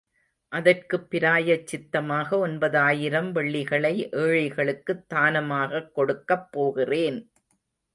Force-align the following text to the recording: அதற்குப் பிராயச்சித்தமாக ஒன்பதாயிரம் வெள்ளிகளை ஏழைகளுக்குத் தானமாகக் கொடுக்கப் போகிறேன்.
அதற்குப் 0.51 1.11
பிராயச்சித்தமாக 1.11 2.37
ஒன்பதாயிரம் 2.37 3.31
வெள்ளிகளை 3.31 4.09
ஏழைகளுக்குத் 4.11 5.05
தானமாகக் 5.13 5.93
கொடுக்கப் 5.93 6.51
போகிறேன். 6.51 7.31